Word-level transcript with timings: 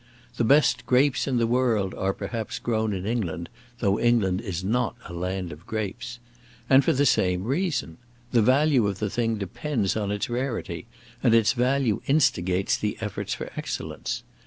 The 0.37 0.43
best 0.43 0.87
grapes 0.87 1.27
in 1.27 1.37
the 1.37 1.45
world 1.45 1.93
are 1.93 2.11
perhaps 2.11 2.57
grown 2.57 2.91
in 2.91 3.05
England, 3.05 3.49
though 3.81 3.99
England 3.99 4.41
is 4.41 4.63
not 4.63 4.95
a 5.07 5.13
land 5.13 5.51
of 5.51 5.67
grapes. 5.67 6.17
And 6.67 6.83
for 6.83 6.91
the 6.91 7.05
same 7.05 7.43
reason. 7.43 7.99
The 8.31 8.41
value 8.41 8.87
of 8.87 8.97
the 8.97 9.11
thing 9.11 9.37
depends 9.37 9.95
upon 9.95 10.09
its 10.11 10.27
rarity, 10.27 10.87
and 11.21 11.35
its 11.35 11.53
value 11.53 12.01
instigates 12.07 12.77
the 12.77 12.97
efforts 12.99 13.35
for 13.35 13.51
excellence. 13.55 14.23